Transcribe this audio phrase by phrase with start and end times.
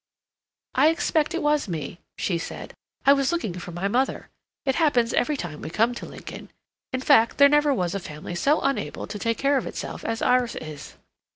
[0.73, 2.73] "I expect it was me," she said.
[3.05, 4.29] "I was looking for my mother.
[4.65, 6.49] It happens every time we come to Lincoln.
[6.91, 10.23] In fact, there never was a family so unable to take care of itself as
[10.23, 10.95] ours is.